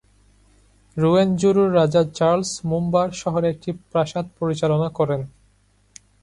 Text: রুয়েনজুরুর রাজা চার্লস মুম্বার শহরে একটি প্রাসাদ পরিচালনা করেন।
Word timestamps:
রুয়েনজুরুর 0.97 1.69
রাজা 1.75 2.01
চার্লস 2.17 2.51
মুম্বার 2.63 3.07
শহরে 3.13 3.47
একটি 3.49 3.69
প্রাসাদ 3.91 4.25
পরিচালনা 4.39 4.89
করেন। 4.89 5.21